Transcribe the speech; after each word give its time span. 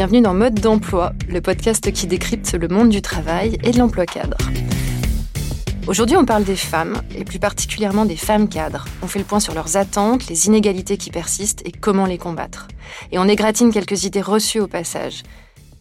bienvenue 0.00 0.22
dans 0.22 0.32
Mode 0.32 0.58
d'emploi, 0.58 1.12
le 1.28 1.42
podcast 1.42 1.92
qui 1.92 2.06
décrypte 2.06 2.54
le 2.54 2.68
monde 2.68 2.88
du 2.88 3.02
travail 3.02 3.58
et 3.62 3.70
de 3.70 3.78
l'emploi 3.78 4.06
cadre. 4.06 4.38
Aujourd'hui, 5.86 6.16
on 6.16 6.24
parle 6.24 6.44
des 6.44 6.56
femmes, 6.56 7.02
et 7.14 7.22
plus 7.22 7.38
particulièrement 7.38 8.06
des 8.06 8.16
femmes 8.16 8.48
cadres. 8.48 8.86
On 9.02 9.06
fait 9.06 9.18
le 9.18 9.26
point 9.26 9.40
sur 9.40 9.52
leurs 9.52 9.76
attentes, 9.76 10.26
les 10.28 10.46
inégalités 10.46 10.96
qui 10.96 11.10
persistent 11.10 11.60
et 11.66 11.70
comment 11.70 12.06
les 12.06 12.16
combattre. 12.16 12.66
Et 13.12 13.18
on 13.18 13.28
égratine 13.28 13.70
quelques 13.74 14.04
idées 14.04 14.22
reçues 14.22 14.60
au 14.60 14.68
passage. 14.68 15.22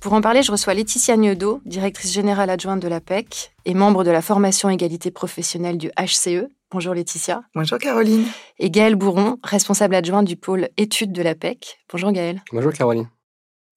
Pour 0.02 0.12
en 0.12 0.20
parler, 0.20 0.44
je 0.44 0.52
reçois 0.52 0.74
Laetitia 0.74 1.16
Gnodo, 1.16 1.62
directrice 1.64 2.12
générale 2.12 2.50
adjointe 2.50 2.82
de 2.82 2.90
la 2.90 3.00
PEC 3.00 3.54
et 3.64 3.74
membre 3.74 4.04
de 4.04 4.12
la 4.12 4.22
formation 4.22 4.70
égalité 4.70 5.12
professionnelle 5.12 5.78
du 5.78 5.92
HCE. 5.98 6.50
Bonjour 6.72 6.94
Laetitia. 6.94 7.44
Bonjour 7.56 7.78
Caroline. 7.78 8.26
Et 8.60 8.70
Gaëlle 8.70 8.98
Bourron, 8.98 9.38
responsable 9.44 9.96
adjoint 9.96 10.24
du 10.24 10.36
pôle 10.36 10.68
études 10.76 11.14
de 11.14 11.22
la 11.22 11.36
PEC. 11.36 11.80
Bonjour 11.90 12.12
Gaëlle. 12.12 12.44
Bonjour 12.52 12.74
Caroline. 12.74 13.08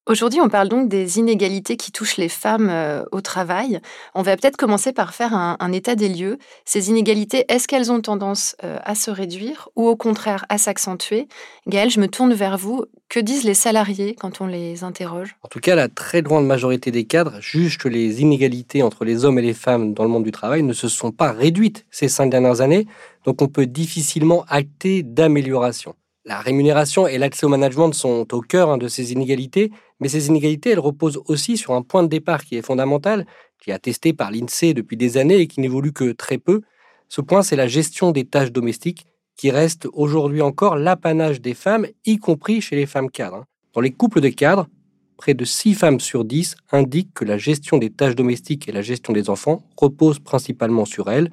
Aujourd'hui, 0.05 0.41
on 0.41 0.49
parle 0.49 0.67
donc 0.67 0.89
des 0.89 1.17
inégalités 1.17 1.77
qui 1.77 1.93
touchent 1.93 2.17
les 2.17 2.27
femmes 2.27 2.67
euh, 2.69 3.05
au 3.13 3.21
travail. 3.21 3.79
On 4.13 4.21
va 4.21 4.35
peut-être 4.35 4.57
commencer 4.57 4.91
par 4.91 5.13
faire 5.13 5.33
un, 5.33 5.71
état 5.71 5.95
des 5.95 6.09
lieux. 6.09 6.39
Ces 6.65 6.89
inégalités, 6.89 7.45
est-ce 7.47 7.69
qu'elles 7.69 7.89
ont 7.89 8.01
tendance 8.01 8.57
euh, 8.65 8.79
à 8.83 8.95
se 8.95 9.09
réduire 9.09 9.69
ou 9.77 9.87
au 9.87 9.95
contraire 9.95 10.45
à 10.49 10.57
s'accentuer? 10.57 11.29
Gaëlle, 11.67 11.89
je 11.89 12.01
me 12.01 12.09
tourne 12.09 12.33
vers 12.33 12.57
vous. 12.57 12.83
Que 13.07 13.21
disent 13.21 13.45
les 13.45 13.53
salariés 13.53 14.13
quand 14.19 14.41
on 14.41 14.47
les 14.47 14.83
interroge? 14.83 15.37
En 15.41 15.47
tout 15.47 15.61
cas, 15.61 15.73
la 15.73 15.87
très 15.87 16.21
grande 16.21 16.45
majorité 16.45 16.91
des 16.91 17.05
cadres 17.05 17.39
jugent 17.39 17.77
que 17.77 17.87
les 17.87 18.21
inégalités 18.21 18.83
entre 18.83 19.05
les 19.05 19.23
hommes 19.23 19.39
et 19.39 19.43
les 19.43 19.53
femmes 19.53 19.93
dans 19.93 20.03
le 20.03 20.09
monde 20.09 20.25
du 20.25 20.31
travail 20.31 20.63
ne 20.63 20.73
se 20.73 20.89
sont 20.89 21.11
pas 21.11 21.31
réduites 21.31 21.85
ces 21.91 22.09
cinq 22.09 22.29
dernières 22.29 22.59
années, 22.59 22.87
donc 23.23 23.41
on 23.41 23.47
peut 23.47 23.67
difficilement 23.67 24.43
acter 24.49 25.01
d'amélioration. 25.01 25.95
La 26.25 26.39
rémunération 26.39 27.05
et 27.05 27.17
l'accès 27.17 27.45
au 27.45 27.49
management 27.49 27.91
sont 27.91 28.25
au 28.31 28.39
cœur 28.39 28.69
hein, 28.69 28.77
de 28.77 28.87
ces 28.87 29.11
inégalités, 29.11 29.71
mais 30.03 30.09
ces 30.09 30.27
inégalités, 30.27 30.71
elles 30.71 30.79
reposent 30.79 31.21
aussi 31.27 31.55
sur 31.55 31.73
un 31.75 31.81
point 31.81 32.03
de 32.03 32.09
départ 32.09 32.43
qui 32.43 32.57
est 32.57 32.61
fondamental, 32.61 33.25
qui 33.57 33.69
est 33.69 33.73
attesté 33.73 34.11
par 34.11 34.31
l'INSEE 34.31 34.73
depuis 34.73 34.97
des 34.97 35.15
années 35.15 35.37
et 35.37 35.47
qui 35.47 35.61
n'évolue 35.61 35.93
que 35.93 36.11
très 36.11 36.37
peu. 36.37 36.59
Ce 37.07 37.21
point, 37.21 37.41
c'est 37.41 37.55
la 37.55 37.67
gestion 37.67 38.11
des 38.11 38.25
tâches 38.25 38.51
domestiques, 38.51 39.05
qui 39.37 39.49
reste 39.49 39.87
aujourd'hui 39.93 40.41
encore 40.41 40.75
l'apanage 40.75 41.39
des 41.39 41.53
femmes, 41.53 41.87
y 42.05 42.17
compris 42.17 42.59
chez 42.59 42.75
les 42.75 42.85
femmes 42.85 43.09
cadres. 43.09 43.37
Hein. 43.37 43.45
Dans 43.71 43.79
les 43.79 43.91
couples 43.91 44.19
de 44.19 44.27
cadres, 44.27 44.67
près 45.15 45.35
de 45.35 45.45
6 45.45 45.73
femmes 45.73 46.01
sur 46.01 46.25
10 46.25 46.57
indiquent 46.73 47.13
que 47.13 47.23
la 47.23 47.37
gestion 47.37 47.77
des 47.77 47.89
tâches 47.89 48.15
domestiques 48.15 48.67
et 48.67 48.73
la 48.73 48.81
gestion 48.81 49.13
des 49.13 49.29
enfants 49.29 49.63
reposent 49.77 50.19
principalement 50.19 50.83
sur 50.83 51.09
elles 51.09 51.31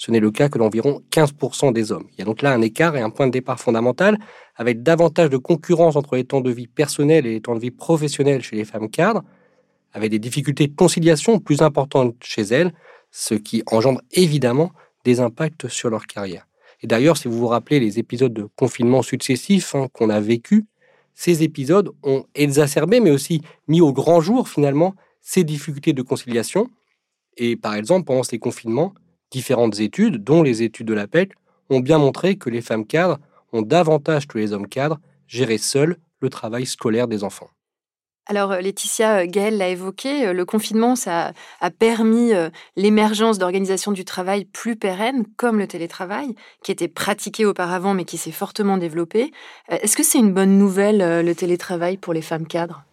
ce 0.00 0.10
n'est 0.10 0.18
le 0.18 0.30
cas 0.30 0.48
que 0.48 0.56
d'environ 0.56 1.02
15% 1.10 1.74
des 1.74 1.92
hommes. 1.92 2.06
Il 2.12 2.20
y 2.20 2.22
a 2.22 2.24
donc 2.24 2.40
là 2.40 2.52
un 2.54 2.62
écart 2.62 2.96
et 2.96 3.02
un 3.02 3.10
point 3.10 3.26
de 3.26 3.32
départ 3.32 3.60
fondamental, 3.60 4.16
avec 4.56 4.82
davantage 4.82 5.28
de 5.28 5.36
concurrence 5.36 5.94
entre 5.94 6.16
les 6.16 6.24
temps 6.24 6.40
de 6.40 6.50
vie 6.50 6.68
personnels 6.68 7.26
et 7.26 7.32
les 7.34 7.42
temps 7.42 7.54
de 7.54 7.60
vie 7.60 7.70
professionnels 7.70 8.40
chez 8.40 8.56
les 8.56 8.64
femmes 8.64 8.88
cadres, 8.88 9.22
avec 9.92 10.10
des 10.10 10.18
difficultés 10.18 10.68
de 10.68 10.74
conciliation 10.74 11.38
plus 11.38 11.60
importantes 11.60 12.16
chez 12.22 12.40
elles, 12.40 12.72
ce 13.10 13.34
qui 13.34 13.62
engendre 13.70 14.00
évidemment 14.12 14.72
des 15.04 15.20
impacts 15.20 15.68
sur 15.68 15.90
leur 15.90 16.06
carrière. 16.06 16.46
Et 16.80 16.86
d'ailleurs, 16.86 17.18
si 17.18 17.28
vous 17.28 17.36
vous 17.36 17.48
rappelez 17.48 17.78
les 17.78 17.98
épisodes 17.98 18.32
de 18.32 18.48
confinement 18.56 19.02
successifs 19.02 19.74
hein, 19.74 19.88
qu'on 19.92 20.08
a 20.08 20.18
vécus, 20.18 20.64
ces 21.12 21.42
épisodes 21.42 21.90
ont 22.02 22.24
exacerbé, 22.34 23.00
mais 23.00 23.10
aussi 23.10 23.42
mis 23.68 23.82
au 23.82 23.92
grand 23.92 24.22
jour 24.22 24.48
finalement 24.48 24.94
ces 25.20 25.44
difficultés 25.44 25.92
de 25.92 26.00
conciliation. 26.00 26.70
Et 27.36 27.56
par 27.56 27.74
exemple, 27.74 28.06
pendant 28.06 28.22
ces 28.22 28.38
confinements, 28.38 28.94
Différentes 29.30 29.78
études, 29.80 30.24
dont 30.24 30.42
les 30.42 30.62
études 30.62 30.88
de 30.88 30.94
l'APEC, 30.94 31.32
ont 31.68 31.80
bien 31.80 31.98
montré 31.98 32.36
que 32.36 32.50
les 32.50 32.62
femmes 32.62 32.86
cadres 32.86 33.18
ont 33.52 33.62
davantage 33.62 34.26
que 34.26 34.38
les 34.38 34.52
hommes 34.52 34.68
cadres 34.68 34.98
géré 35.28 35.58
seuls 35.58 35.96
le 36.20 36.30
travail 36.30 36.66
scolaire 36.66 37.08
des 37.08 37.24
enfants. 37.24 37.48
Alors 38.26 38.52
euh, 38.52 38.60
Laetitia 38.60 39.20
euh, 39.20 39.26
Gaël 39.26 39.56
l'a 39.58 39.68
évoqué, 39.68 40.26
euh, 40.26 40.32
le 40.32 40.44
confinement 40.44 40.94
ça 40.94 41.32
a 41.60 41.70
permis 41.70 42.32
l'émergence 42.76 43.38
d'organisations 43.38 43.92
du 43.92 44.04
travail 44.04 44.44
plus 44.44 44.76
pérennes 44.76 45.24
comme 45.36 45.58
le 45.58 45.66
télétravail 45.66 46.34
qui 46.62 46.70
était 46.70 46.88
pratiqué 46.88 47.44
auparavant 47.44 47.94
mais 47.94 48.04
qui 48.04 48.18
s'est 48.18 48.30
fortement 48.30 48.76
développé. 48.76 49.32
Est-ce 49.68 49.96
que 49.96 50.04
c'est 50.04 50.18
une 50.18 50.32
bonne 50.32 50.58
nouvelle 50.58 51.24
le 51.24 51.34
télétravail 51.34 51.96
pour 51.96 52.12
les 52.12 52.22
femmes 52.22 52.46
cadres? 52.46 52.84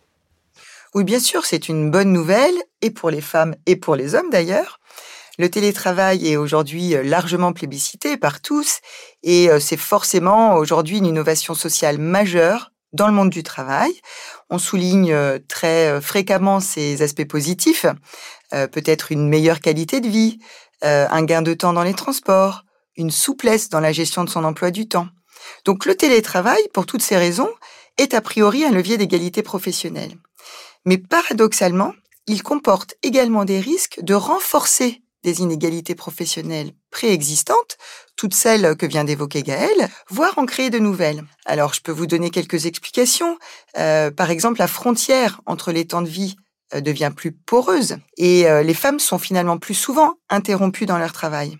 Oui, 0.95 1.03
bien 1.03 1.19
sûr, 1.19 1.45
c'est 1.45 1.69
une 1.69 1.91
bonne 1.91 2.11
nouvelle 2.11 2.55
et 2.81 2.89
pour 2.89 3.11
les 3.11 3.21
femmes 3.21 3.55
et 3.65 3.75
pour 3.75 3.95
les 3.95 4.15
hommes 4.15 4.29
d'ailleurs. 4.31 4.79
Le 5.39 5.51
télétravail 5.51 6.27
est 6.27 6.35
aujourd'hui 6.35 6.95
euh, 6.95 7.03
largement 7.03 7.53
plébiscité 7.53 8.17
par 8.17 8.41
tous 8.41 8.79
et 9.21 9.51
euh, 9.51 9.59
c'est 9.59 9.77
forcément 9.77 10.55
aujourd'hui 10.55 10.97
une 10.97 11.05
innovation 11.05 11.53
sociale 11.53 11.99
majeure 11.99 12.71
dans 12.91 13.05
le 13.05 13.13
monde 13.13 13.29
du 13.29 13.43
travail. 13.43 13.91
On 14.49 14.57
souligne 14.57 15.13
euh, 15.13 15.37
très 15.47 16.01
fréquemment 16.01 16.59
ces 16.59 17.03
aspects 17.03 17.27
positifs, 17.27 17.85
peut-être 18.49 19.11
une 19.11 19.27
meilleure 19.27 19.59
qualité 19.59 19.99
de 19.99 20.07
vie, 20.07 20.39
un 20.81 21.23
gain 21.23 21.41
de 21.41 21.53
temps 21.53 21.73
dans 21.73 21.83
les 21.83 21.93
transports, 21.93 22.63
une 22.95 23.11
souplesse 23.11 23.67
dans 23.67 23.81
la 23.81 23.91
gestion 23.91 24.23
de 24.23 24.29
son 24.29 24.45
emploi 24.45 24.71
du 24.71 24.87
temps. 24.87 25.09
Donc 25.65 25.85
le 25.85 25.95
télétravail, 25.95 26.61
pour 26.73 26.85
toutes 26.85 27.01
ces 27.01 27.17
raisons, 27.17 27.49
est 27.97 28.13
a 28.13 28.21
priori 28.21 28.63
un 28.63 28.71
levier 28.71 28.97
d'égalité 28.97 29.43
professionnelle. 29.43 30.15
Mais 30.85 30.97
paradoxalement, 30.97 31.93
il 32.25 32.41
comporte 32.41 32.95
également 33.03 33.43
des 33.43 33.59
risques 33.59 33.99
de 34.01 34.13
renforcer 34.13 35.01
des 35.23 35.41
inégalités 35.41 35.95
professionnelles 35.95 36.71
préexistantes, 36.91 37.77
toutes 38.15 38.33
celles 38.33 38.75
que 38.75 38.85
vient 38.85 39.03
d'évoquer 39.03 39.43
Gaël, 39.43 39.89
voire 40.09 40.37
en 40.37 40.45
créer 40.45 40.69
de 40.69 40.79
nouvelles. 40.79 41.23
Alors, 41.45 41.73
je 41.73 41.81
peux 41.81 41.91
vous 41.91 42.07
donner 42.07 42.29
quelques 42.29 42.65
explications. 42.65 43.37
Euh, 43.77 44.11
par 44.11 44.31
exemple, 44.31 44.59
la 44.59 44.67
frontière 44.67 45.41
entre 45.45 45.71
les 45.71 45.85
temps 45.85 46.01
de 46.01 46.09
vie 46.09 46.35
euh, 46.73 46.81
devient 46.81 47.11
plus 47.15 47.31
poreuse 47.31 47.97
et 48.17 48.47
euh, 48.47 48.63
les 48.63 48.73
femmes 48.73 48.99
sont 48.99 49.19
finalement 49.19 49.57
plus 49.57 49.75
souvent 49.75 50.15
interrompues 50.29 50.85
dans 50.85 50.97
leur 50.97 51.13
travail. 51.13 51.57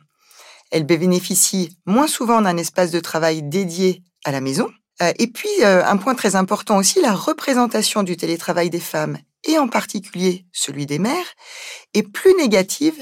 Elles 0.72 0.86
bénéficient 0.86 1.78
moins 1.86 2.08
souvent 2.08 2.42
d'un 2.42 2.58
espace 2.58 2.92
de 2.92 3.00
travail 3.00 3.42
dédié 3.44 4.04
à 4.26 4.32
la 4.32 4.42
maison. 4.42 4.70
et 5.00 5.28
puis, 5.28 5.64
un 5.64 5.96
point 5.96 6.16
très 6.16 6.36
important 6.36 6.76
aussi, 6.76 7.00
la 7.00 7.14
représentation 7.14 8.04
du 8.04 8.18
télétravail 8.18 8.70
des 8.70 8.82
femmes, 8.82 9.18
et 9.46 9.58
en 9.58 9.70
particulier 9.70 10.46
celui 10.52 10.86
des 10.86 11.00
mères, 11.00 11.36
est 11.94 12.04
plus 12.04 12.34
négative 12.36 13.02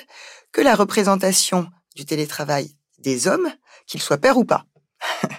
que 0.56 0.62
la 0.62 0.76
représentation 0.76 1.68
du 1.98 2.06
télétravail 2.06 2.72
des 2.98 3.28
hommes, 3.28 3.52
qu'ils 3.88 4.02
soient 4.02 4.18
pères 4.18 4.38
ou 4.38 4.46
pas. 4.46 4.66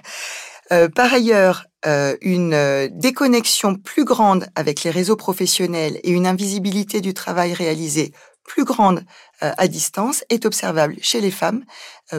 Euh, 0.72 0.88
par 0.88 1.15
ailleurs, 1.15 1.66
euh, 1.87 2.16
une 2.22 2.53
euh, 2.53 2.88
déconnexion 2.91 3.77
plus 3.77 4.04
grande 4.04 4.49
avec 4.56 4.82
les 4.82 4.91
réseaux 4.91 5.15
professionnels 5.15 6.00
et 6.03 6.10
une 6.10 6.27
invisibilité 6.27 7.00
du 7.00 7.15
travail 7.15 7.54
réalisé 7.54 8.12
plus 8.43 8.65
grande 8.65 9.04
à 9.41 9.69
distance 9.69 10.25
est 10.28 10.44
observable 10.44 10.97
chez 11.00 11.21
les 11.21 11.31
femmes 11.31 11.65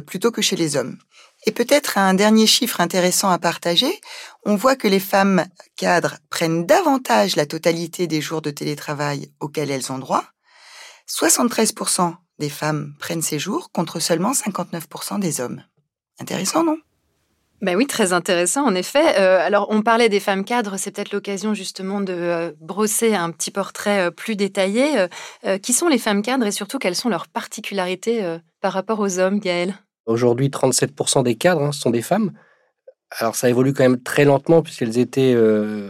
plutôt 0.06 0.32
que 0.32 0.42
chez 0.42 0.56
les 0.56 0.78
hommes. 0.78 0.98
Et 1.46 1.52
peut-être 1.52 1.98
un 1.98 2.14
dernier 2.14 2.48
chiffre 2.48 2.80
intéressant 2.80 3.30
à 3.30 3.38
partager, 3.38 4.00
on 4.46 4.56
voit 4.56 4.78
que 4.78 4.88
les 4.88 5.02
femmes 5.02 5.46
cadres 5.76 6.16
prennent 6.30 6.66
davantage 6.66 7.36
la 7.36 7.46
totalité 7.46 8.08
des 8.08 8.22
jours 8.22 8.42
de 8.42 8.52
télétravail 8.52 9.30
auxquels 9.42 9.72
elles 9.72 9.92
ont 9.92 10.00
droit. 10.00 10.24
73% 11.10 12.16
des 12.40 12.50
femmes 12.50 12.94
prennent 13.00 13.22
ces 13.22 13.40
jours 13.40 13.72
contre 13.72 14.00
seulement 14.00 14.32
59% 14.32 15.20
des 15.20 15.42
hommes. 15.42 15.64
Intéressant, 16.20 16.64
non? 16.64 16.78
Ben 17.62 17.76
oui, 17.76 17.88
très 17.88 18.14
intéressant, 18.14 18.66
en 18.66 18.76
effet. 18.76 19.20
Euh, 19.20 19.40
alors, 19.40 19.68
on 19.72 19.82
parlait 19.82 20.10
des 20.10 20.20
femmes 20.20 20.46
cadres, 20.46 20.78
c'est 20.78 20.92
peut-être 20.92 21.12
l'occasion 21.12 21.56
justement 21.56 22.02
de 22.02 22.14
euh, 22.14 22.52
brosser 22.62 23.16
un 23.16 23.32
petit 23.32 23.50
portrait 23.50 24.08
euh, 24.08 24.12
plus 24.12 24.36
détaillé. 24.36 25.08
qui 25.64 25.74
sont 25.74 25.88
les 25.88 25.98
femmes 25.98 26.22
cadres 26.22 26.46
et 26.46 26.52
surtout 26.52 26.78
quelles 26.78 26.96
sont 26.96 27.10
leurs 27.10 27.28
particularités 27.28 28.38
par 28.62 28.74
rapport 28.74 29.00
aux 29.00 29.20
hommes, 29.20 29.40
Gaël 29.40 29.76
Aujourd'hui, 30.06 30.50
37% 30.50 31.24
des 31.24 31.36
cadres 31.36 31.64
hein, 31.64 31.72
sont 31.72 31.90
des 31.90 32.02
femmes. 32.02 32.32
Alors 33.20 33.36
ça 33.36 33.50
évolue 33.50 33.74
quand 33.74 33.84
même 33.84 34.02
très 34.02 34.26
lentement 34.26 34.62
puisqu'elles 34.62 34.98
étaient 34.98 35.36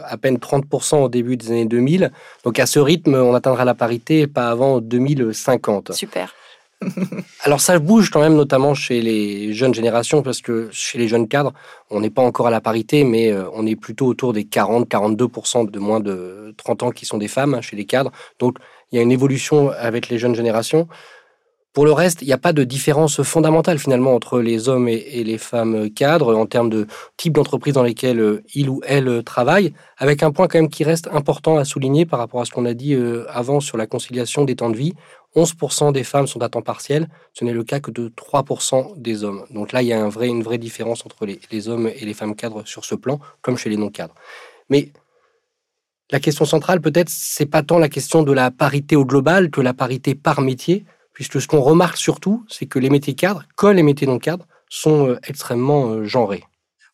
à 0.05 0.17
peine 0.17 0.37
30% 0.37 1.03
au 1.03 1.09
début 1.09 1.35
des 1.35 1.49
années 1.49 1.65
2000. 1.65 2.11
Donc 2.43 2.59
à 2.59 2.65
ce 2.67 2.79
rythme, 2.79 3.15
on 3.15 3.33
atteindra 3.33 3.65
la 3.65 3.73
parité 3.73 4.27
pas 4.27 4.49
avant 4.49 4.81
2050. 4.81 5.93
Super. 5.93 6.33
Alors 7.43 7.59
ça 7.59 7.79
bouge 7.79 8.09
quand 8.09 8.19
même, 8.19 8.35
notamment 8.35 8.73
chez 8.73 9.01
les 9.01 9.53
jeunes 9.53 9.73
générations, 9.73 10.21
parce 10.21 10.41
que 10.41 10.69
chez 10.71 10.97
les 10.97 11.07
jeunes 11.07 11.27
cadres, 11.27 11.53
on 11.89 11.99
n'est 11.99 12.09
pas 12.09 12.21
encore 12.21 12.47
à 12.47 12.51
la 12.51 12.61
parité, 12.61 13.03
mais 13.03 13.31
euh, 13.31 13.45
on 13.53 13.65
est 13.65 13.75
plutôt 13.75 14.05
autour 14.05 14.33
des 14.33 14.43
40-42% 14.43 15.69
de 15.69 15.79
moins 15.79 15.99
de 15.99 16.53
30 16.57 16.83
ans 16.83 16.91
qui 16.91 17.05
sont 17.05 17.17
des 17.17 17.27
femmes 17.27 17.55
hein, 17.55 17.61
chez 17.61 17.75
les 17.75 17.85
cadres. 17.85 18.11
Donc 18.39 18.57
il 18.91 18.97
y 18.97 18.99
a 18.99 19.01
une 19.01 19.11
évolution 19.11 19.71
avec 19.71 20.09
les 20.09 20.17
jeunes 20.19 20.35
générations. 20.35 20.87
Pour 21.73 21.85
le 21.85 21.91
reste, 21.91 22.23
il 22.23 22.25
n'y 22.25 22.33
a 22.33 22.39
pas 22.39 22.53
de 22.53 22.63
différence 22.63 23.21
fondamentale 23.21 23.77
finalement 23.77 24.15
entre 24.15 24.39
les 24.39 24.67
hommes 24.67 24.87
et, 24.87 25.23
les 25.23 25.37
femmes 25.37 25.91
cadres 25.91 26.35
en 26.35 26.47
termes 26.47 26.69
de 26.69 26.87
type 27.17 27.33
d'entreprise 27.33 27.75
dans 27.75 27.83
lesquelles 27.83 28.19
euh, 28.19 28.43
ils 28.55 28.67
ou 28.69 28.81
elles 28.85 29.23
travaillent, 29.23 29.73
avec 29.97 30.23
un 30.23 30.31
point 30.31 30.47
quand 30.47 30.57
même 30.57 30.69
qui 30.69 30.83
reste 30.83 31.07
important 31.11 31.57
à 31.57 31.65
souligner 31.65 32.07
par 32.07 32.17
rapport 32.17 32.41
à 32.41 32.45
ce 32.45 32.51
qu'on 32.51 32.65
a 32.65 32.73
dit 32.73 32.95
euh, 32.95 33.25
avant 33.29 33.59
sur 33.59 33.77
la 33.77 33.85
conciliation 33.85 34.43
des 34.43 34.55
temps 34.55 34.71
de 34.71 34.77
vie. 34.77 34.93
11% 35.35 35.91
des 35.91 36.03
femmes 36.03 36.25
sont 36.25 36.41
à 36.41 36.49
temps 36.49 36.63
partiel, 36.63 37.09
ce 37.33 37.45
n'est 37.45 37.53
le 37.53 37.63
cas 37.63 37.79
que 37.79 37.91
de 37.91 38.09
3% 38.09 38.99
des 38.99 39.23
hommes. 39.23 39.45
Donc 39.51 39.71
là, 39.71 39.83
il 39.83 39.87
y 39.89 39.93
a 39.93 39.99
une 39.99 40.41
vraie 40.43 40.57
différence 40.57 41.05
entre 41.05 41.27
les, 41.27 41.39
les 41.51 41.69
hommes 41.69 41.87
et 41.87 42.05
les 42.05 42.13
femmes 42.15 42.35
cadres 42.35 42.65
sur 42.65 42.85
ce 42.85 42.95
plan, 42.95 43.19
comme 43.41 43.55
chez 43.55 43.69
les 43.69 43.77
non-cadres. 43.77 44.15
Mais 44.69 44.91
La 46.09 46.21
question 46.21 46.45
centrale, 46.45 46.79
peut-être, 46.79 47.09
c'est 47.09 47.45
pas 47.45 47.63
tant 47.63 47.79
la 47.79 47.89
question 47.89 48.23
de 48.23 48.31
la 48.31 48.49
parité 48.49 48.95
au 48.95 49.03
global 49.05 49.51
que 49.51 49.59
la 49.59 49.73
parité 49.73 50.15
par 50.15 50.39
métier, 50.39 50.85
puisque 51.17 51.41
ce 51.41 51.47
qu'on 51.47 51.61
remarque 51.61 51.97
surtout, 51.97 52.45
c'est 52.47 52.67
que 52.67 52.77
les 52.77 52.91
métiers 52.91 53.15
cadres, 53.15 53.41
comme 53.55 53.75
les 53.75 53.81
métiers 53.81 54.05
non 54.05 54.19
cadres, 54.19 54.45
sont 54.69 55.07
euh, 55.07 55.19
extrêmement 55.23 55.87
euh, 55.87 56.05
genrés. 56.05 56.43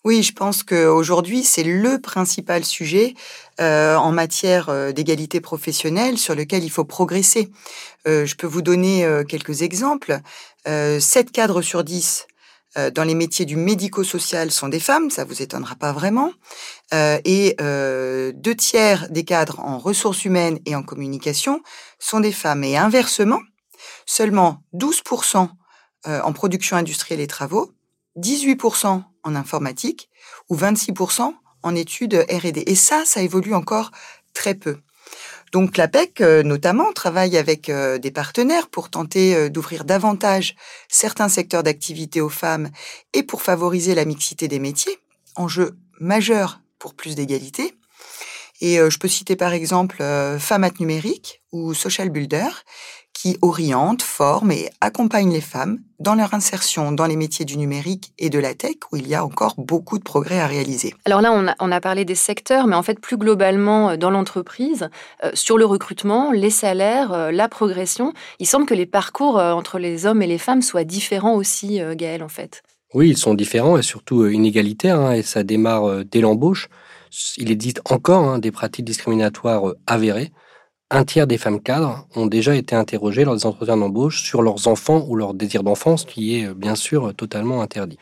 Oui, 0.05 0.23
je 0.23 0.31
pense 0.31 0.63
qu'aujourd'hui, 0.63 1.43
c'est 1.43 1.65
le 1.65 1.99
principal 1.99 2.63
sujet 2.63 3.15
euh, 3.59 3.97
en 3.97 4.13
matière 4.13 4.93
d'égalité 4.93 5.41
professionnelle 5.41 6.17
sur 6.17 6.35
lequel 6.35 6.63
il 6.63 6.69
faut 6.69 6.85
progresser. 6.85 7.49
je 8.05 8.35
peux 8.35 8.47
vous 8.47 8.61
donner 8.61 9.05
quelques 9.29 9.61
exemples. 9.61 10.19
7 10.65 11.31
cadres 11.31 11.61
sur 11.61 11.85
10 11.85 12.27
dans 12.93 13.03
les 13.05 13.15
métiers 13.15 13.45
du 13.45 13.55
médico-social 13.55 14.51
sont 14.51 14.67
des 14.67 14.81
femmes, 14.81 15.09
ça 15.09 15.23
vous 15.23 15.41
étonnera 15.41 15.75
pas 15.75 15.93
vraiment. 15.93 16.31
et 16.91 17.55
deux 17.61 18.55
tiers 18.57 19.07
des 19.09 19.23
cadres 19.23 19.61
en 19.61 19.77
ressources 19.77 20.25
humaines 20.25 20.59
et 20.65 20.75
en 20.75 20.83
communication 20.83 21.61
sont 21.97 22.19
des 22.19 22.33
femmes. 22.33 22.65
Et 22.65 22.75
inversement, 22.75 23.39
seulement 24.05 24.63
12% 24.73 25.49
en 26.05 26.33
production 26.33 26.75
industrielle 26.75 27.21
et 27.21 27.27
travaux 27.27 27.71
18% 28.17 29.03
en 29.23 29.35
informatique 29.35 30.09
ou 30.49 30.55
26% 30.55 31.33
en 31.63 31.75
études 31.75 32.25
R&D. 32.29 32.63
Et 32.67 32.75
ça, 32.75 33.03
ça 33.05 33.21
évolue 33.21 33.53
encore 33.53 33.91
très 34.33 34.55
peu. 34.55 34.77
Donc 35.51 35.77
l'APEC, 35.77 36.21
euh, 36.21 36.41
notamment, 36.41 36.91
travaille 36.93 37.37
avec 37.37 37.69
euh, 37.69 37.99
des 37.99 38.09
partenaires 38.09 38.69
pour 38.69 38.89
tenter 38.89 39.35
euh, 39.35 39.49
d'ouvrir 39.49 39.85
davantage 39.85 40.55
certains 40.89 41.29
secteurs 41.29 41.61
d'activité 41.61 42.21
aux 42.21 42.29
femmes 42.29 42.69
et 43.13 43.21
pour 43.21 43.43
favoriser 43.43 43.93
la 43.93 44.05
mixité 44.05 44.47
des 44.47 44.59
métiers, 44.59 44.97
enjeu 45.35 45.77
majeur 45.99 46.61
pour 46.79 46.95
plus 46.95 47.15
d'égalité. 47.15 47.75
Et 48.61 48.77
je 48.77 48.97
peux 48.97 49.09
citer 49.09 49.35
par 49.35 49.51
exemple 49.51 49.97
Femmes 50.39 50.69
Numérique 50.79 51.41
ou 51.51 51.73
Social 51.73 52.09
Builder, 52.09 52.47
qui 53.23 53.37
oriente, 53.41 54.01
forme 54.01 54.51
et 54.51 54.69
accompagne 54.81 55.31
les 55.31 55.39
femmes 55.39 55.79
dans 55.97 56.13
leur 56.13 56.33
insertion 56.33 56.91
dans 56.91 57.05
les 57.05 57.15
métiers 57.15 57.45
du 57.45 57.55
numérique 57.55 58.11
et 58.19 58.29
de 58.29 58.37
la 58.37 58.53
tech, 58.53 58.75
où 58.91 58.97
il 58.97 59.07
y 59.07 59.15
a 59.15 59.23
encore 59.23 59.53
beaucoup 59.57 59.97
de 59.97 60.03
progrès 60.03 60.41
à 60.41 60.45
réaliser. 60.45 60.93
Alors 61.05 61.21
là, 61.21 61.31
on 61.31 61.47
a, 61.47 61.55
on 61.61 61.71
a 61.71 61.79
parlé 61.79 62.03
des 62.03 62.15
secteurs, 62.15 62.67
mais 62.67 62.75
en 62.75 62.83
fait, 62.83 62.99
plus 62.99 63.15
globalement, 63.15 63.91
euh, 63.91 63.95
dans 63.95 64.09
l'entreprise, 64.09 64.89
euh, 65.23 65.31
sur 65.35 65.57
le 65.57 65.63
recrutement, 65.63 66.33
les 66.33 66.49
salaires, 66.49 67.13
euh, 67.13 67.31
la 67.31 67.47
progression, 67.47 68.11
il 68.39 68.45
semble 68.45 68.65
que 68.65 68.73
les 68.73 68.85
parcours 68.85 69.37
entre 69.37 69.79
les 69.79 70.05
hommes 70.05 70.21
et 70.21 70.27
les 70.27 70.37
femmes 70.37 70.61
soient 70.61 70.83
différents 70.83 71.35
aussi, 71.35 71.79
Gaël, 71.95 72.23
en 72.23 72.29
fait. 72.29 72.61
Oui, 72.93 73.07
ils 73.07 73.17
sont 73.17 73.35
différents 73.35 73.77
et 73.77 73.83
surtout 73.83 74.27
inégalitaires, 74.27 74.99
hein, 74.99 75.13
et 75.13 75.21
ça 75.21 75.43
démarre 75.43 76.03
dès 76.03 76.19
l'embauche. 76.19 76.67
Il 77.37 77.51
existe 77.51 77.79
encore 77.89 78.25
hein, 78.25 78.39
des 78.39 78.51
pratiques 78.51 78.83
discriminatoires 78.83 79.75
avérées 79.87 80.33
un 80.89 81.05
tiers 81.05 81.27
des 81.27 81.37
femmes 81.37 81.61
cadres 81.61 82.07
ont 82.15 82.27
déjà 82.27 82.55
été 82.55 82.75
interrogées 82.75 83.25
lors 83.25 83.35
des 83.35 83.45
entretiens 83.45 83.77
d'embauche 83.77 84.23
sur 84.23 84.41
leurs 84.41 84.67
enfants 84.67 85.05
ou 85.07 85.15
leur 85.15 85.33
désir 85.33 85.63
d'enfance, 85.63 86.05
qui 86.05 86.39
est 86.39 86.45
euh, 86.45 86.53
bien 86.53 86.75
sûr 86.75 87.09
euh, 87.09 87.13
totalement 87.13 87.61
interdit. 87.61 87.97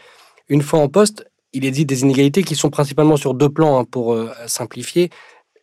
Une 0.50 0.62
fois 0.62 0.80
en 0.80 0.90
poste, 0.90 1.26
il 1.54 1.66
existe 1.66 1.88
des 1.88 2.02
inégalités 2.02 2.44
qui 2.44 2.56
sont 2.56 2.70
principalement 2.70 3.18
sur 3.18 3.34
deux 3.34 3.50
plans, 3.50 3.80
hein, 3.80 3.86
pour 3.86 4.14
euh, 4.14 4.30
simplifier. 4.46 5.10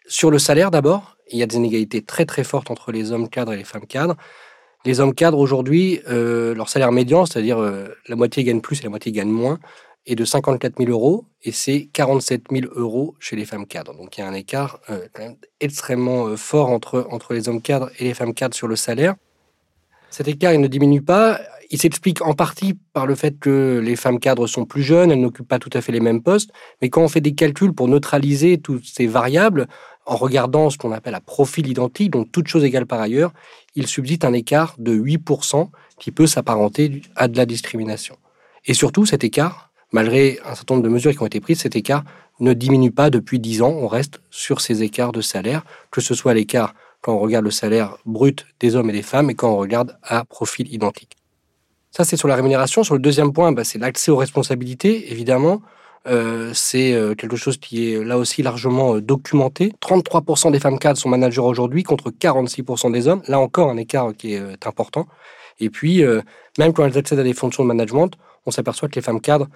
Sur 0.07 0.31
le 0.31 0.39
salaire 0.39 0.71
d'abord, 0.71 1.17
il 1.31 1.39
y 1.39 1.43
a 1.43 1.47
des 1.47 1.57
inégalités 1.57 2.03
très 2.03 2.25
très 2.25 2.45
fortes 2.45 2.71
entre 2.71 2.93
les 2.93 3.13
hommes 3.13 3.29
cadres 3.29 3.53
et 3.53 3.59
les 3.59 3.65
femmes 3.65 3.87
cadres. 3.87 4.17
Les 4.87 5.01
hommes 5.01 5.13
cadres 5.13 5.39
aujourd'hui, 5.39 6.01
leur 6.07 6.69
salaire 6.71 6.93
médian, 6.93 7.27
c'est-à-dire 7.27 7.59
la 7.61 8.17
moitié 8.17 8.45
gagne 8.45 8.61
plus 8.61 8.81
et 8.81 8.85
la 8.85 8.89
moitié 8.89 9.13
gagne 9.13 9.29
moins, 9.29 9.59
est 10.09 10.15
de 10.15 10.25
54 10.25 10.79
000 10.79 10.91
euros 10.91 11.27
et 11.43 11.53
c'est 11.53 11.89
47 11.93 12.45
000 12.51 12.73
euros 12.75 13.15
chez 13.21 13.37
les 13.37 13.45
femmes 13.45 13.67
cadres. 13.67 13.95
Donc 13.95 14.17
il 14.17 14.23
y 14.23 14.25
a 14.25 14.29
un 14.29 14.35
écart 14.35 14.81
euh, 14.91 15.07
extrêmement 15.61 16.27
euh, 16.27 16.37
fort 16.37 16.71
entre, 16.71 17.07
entre 17.11 17.35
les 17.35 17.49
hommes 17.49 17.61
cadres 17.61 17.91
et 17.99 18.05
les 18.05 18.15
femmes 18.15 18.35
cadres 18.35 18.55
sur 18.55 18.67
le 18.67 18.77
salaire. 18.77 19.15
Cet 20.11 20.27
écart, 20.27 20.55
il 20.55 20.61
ne 20.61 20.67
diminue 20.67 21.03
pas. 21.03 21.39
Il 21.71 21.79
s'explique 21.79 22.23
en 22.23 22.33
partie 22.33 22.75
par 22.95 23.07
le 23.07 23.15
fait 23.15 23.39
que 23.39 23.79
les 23.85 23.95
femmes 23.95 24.19
cadres 24.19 24.47
sont 24.47 24.65
plus 24.65 24.83
jeunes, 24.83 25.11
elles 25.11 25.21
n'occupent 25.21 25.49
pas 25.49 25.59
tout 25.59 25.71
à 25.75 25.83
fait 25.83 25.93
les 25.93 26.01
mêmes 26.01 26.23
postes. 26.23 26.51
Mais 26.81 26.89
quand 26.89 27.03
on 27.03 27.09
fait 27.09 27.21
des 27.21 27.35
calculs 27.35 27.75
pour 27.75 27.89
neutraliser 27.89 28.57
toutes 28.57 28.87
ces 28.87 29.07
variables, 29.07 29.69
en 30.07 30.17
regardant 30.17 30.71
ce 30.71 30.79
qu'on 30.79 30.93
appelle 30.93 31.15
un 31.15 31.21
profil 31.21 31.69
identique, 31.69 32.11
donc 32.11 32.33
toutes 32.33 32.49
choses 32.49 32.65
égales 32.65 32.87
par 32.87 33.01
ailleurs, 33.01 33.33
il 33.75 33.87
subsiste 33.87 34.25
un 34.25 34.33
écart 34.33 34.75
de 34.79 34.95
8% 34.97 35.69
qui 35.99 36.11
peut 36.11 36.27
s'apparenter 36.27 37.03
à 37.15 37.29
de 37.29 37.37
la 37.37 37.45
discrimination. 37.45 38.17
Et 38.65 38.73
surtout, 38.73 39.05
cet 39.05 39.23
écart, 39.23 39.68
malgré 39.93 40.39
un 40.45 40.55
certain 40.55 40.75
nombre 40.75 40.85
de 40.85 40.93
mesures 40.93 41.13
qui 41.13 41.23
ont 41.23 41.27
été 41.27 41.41
prises, 41.41 41.61
cet 41.61 41.77
écart 41.77 42.05
ne 42.41 42.53
diminue 42.53 42.91
pas 42.91 43.11
depuis 43.11 43.39
10 43.41 43.63
ans. 43.63 43.71
On 43.71 43.89
reste 43.89 44.21
sur 44.31 44.61
ces 44.61 44.83
écarts 44.83 45.13
de 45.13 45.21
salaire, 45.21 45.65
que 45.91 46.01
ce 46.01 46.15
soit 46.15 46.35
l'écart 46.35 46.75
quand 47.01 47.15
on 47.15 47.19
regarde 47.19 47.45
le 47.45 47.51
salaire 47.51 47.97
brut 48.07 48.47
des 48.61 48.77
hommes 48.77 48.91
et 48.91 48.93
des 48.93 49.03
femmes 49.03 49.31
et 49.31 49.35
quand 49.35 49.51
on 49.51 49.57
regarde 49.57 49.97
à 50.03 50.25
profil 50.25 50.73
identique. 50.73 51.17
Ça, 51.91 52.05
c'est 52.05 52.17
sur 52.17 52.29
la 52.29 52.37
rémunération. 52.37 52.85
Sur 52.85 52.95
le 52.95 53.01
deuxième 53.01 53.33
point, 53.33 53.53
bah, 53.53 53.65
c'est 53.65 53.79
l'accès 53.79 54.11
aux 54.11 54.17
responsabilités, 54.17 55.11
évidemment. 55.11 55.63
Euh, 56.07 56.53
c'est 56.55 56.95
euh, 56.95 57.15
quelque 57.15 57.37
chose 57.37 57.57
qui 57.59 57.93
est 57.93 58.05
là 58.05 58.19
aussi 58.19 58.43
largement 58.43 58.95
euh, 58.95 59.01
documenté. 59.01 59.73
33% 59.81 60.53
des 60.53 60.61
femmes 60.61 60.79
cadres 60.79 60.99
sont 60.99 61.09
managers 61.09 61.41
aujourd'hui 61.41 61.83
contre 61.83 62.11
46% 62.11 62.93
des 62.93 63.09
hommes. 63.09 63.23
Là 63.27 63.39
encore, 63.39 63.71
un 63.71 63.77
écart 63.77 64.15
qui 64.17 64.35
est 64.35 64.67
important. 64.67 65.07
Et 65.61 65.71
puis, 65.71 66.05
même 66.57 66.73
quand 66.73 66.85
elles 66.85 66.97
accèdent 66.97 67.19
à 67.19 67.25
des 67.25 67.35
fonctions 67.35 67.65
de 67.65 67.69
management, 67.69 68.13
on 68.47 68.53
s'aperçoit 68.53 68.89
que 68.89 68.95
les 68.95 69.03
femmes 69.03 69.21
cadres 69.21 69.49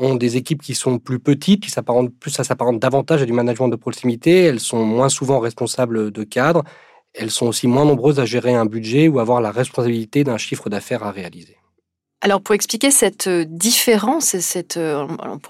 ont 0.00 0.16
des 0.16 0.36
équipes 0.36 0.62
qui 0.62 0.74
sont 0.74 0.98
plus 0.98 1.20
petites, 1.20 1.62
qui 1.62 1.70
s'apparentent 1.70 2.12
plus, 2.18 2.30
ça 2.30 2.42
s'apparente 2.42 2.80
davantage 2.80 3.22
à 3.22 3.26
du 3.26 3.32
management 3.32 3.68
de 3.68 3.76
proximité. 3.76 4.44
Elles 4.44 4.58
sont 4.58 4.84
moins 4.84 5.10
souvent 5.10 5.38
responsables 5.38 6.10
de 6.10 6.24
cadres. 6.24 6.64
Elles 7.12 7.30
sont 7.30 7.46
aussi 7.46 7.68
moins 7.68 7.84
nombreuses 7.84 8.18
à 8.18 8.24
gérer 8.24 8.54
un 8.54 8.66
budget 8.66 9.08
ou 9.08 9.20
avoir 9.20 9.40
la 9.40 9.52
responsabilité 9.52 10.24
d'un 10.24 10.38
chiffre 10.38 10.70
d'affaires 10.70 11.02
à 11.02 11.10
réaliser. 11.10 11.59
Alors 12.22 12.42
pour 12.42 12.54
expliquer 12.54 12.90
cette 12.90 13.28
euh, 13.28 13.46
différence, 13.48 14.36
euh, 14.76 15.06